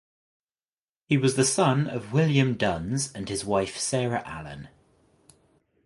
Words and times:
He 1.05 1.15
was 1.15 1.35
the 1.35 1.45
son 1.45 1.85
of 1.87 2.11
William 2.11 2.55
Duns 2.55 3.11
and 3.13 3.29
his 3.29 3.45
wife 3.45 3.77
Sarah 3.77 4.23
Allen. 4.25 4.69